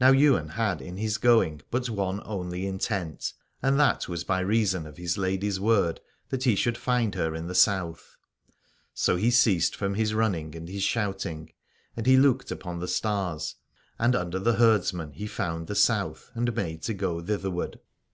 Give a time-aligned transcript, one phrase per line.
[0.00, 4.86] Now Ywain had in his going but one only intent, and that was by reason
[4.86, 8.16] of his lady's word that he should find her in the South.
[8.94, 11.52] So he ceased from his running and his shouting,
[11.98, 13.56] and he looked upon the stars;
[13.98, 17.78] and under the Herdsman he found the South and made to go thitherward.